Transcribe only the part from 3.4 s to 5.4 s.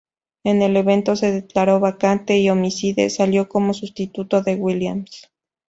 como sustituto de Williams.